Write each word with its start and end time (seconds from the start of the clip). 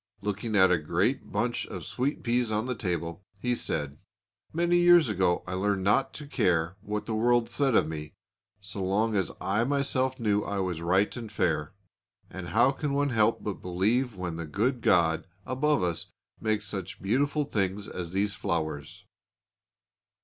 Looking 0.21 0.55
at 0.55 0.71
a 0.71 0.79
great 0.79 1.31
bunch 1.31 1.67
of 1.67 1.83
sweet 1.85 2.23
peas 2.23 2.51
on 2.51 2.65
the 2.65 2.73
table, 2.73 3.23
he 3.37 3.53
said: 3.53 3.99
"Many 4.51 4.77
years 4.79 5.09
ago 5.09 5.43
I 5.45 5.53
learned 5.53 5.83
not 5.83 6.11
to 6.15 6.25
care 6.25 6.75
what 6.81 7.05
the 7.05 7.13
world 7.13 7.51
said 7.51 7.75
of 7.75 7.87
me 7.87 8.15
so 8.59 8.83
long 8.83 9.15
as 9.15 9.29
I 9.39 9.63
myself 9.63 10.19
knew 10.19 10.41
I 10.43 10.57
was 10.57 10.81
right 10.81 11.15
and 11.15 11.31
fair, 11.31 11.75
and 12.31 12.47
how 12.47 12.71
can 12.71 12.93
one 12.93 13.09
help 13.09 13.43
but 13.43 13.61
believe 13.61 14.15
when 14.17 14.37
the 14.37 14.47
good 14.47 14.81
God 14.81 15.27
above 15.45 15.83
us 15.83 16.07
makes 16.39 16.65
such 16.65 16.99
beautiful 16.99 17.45
things 17.45 17.87
as 17.87 18.09
these 18.09 18.33
flowers?" 18.33 19.05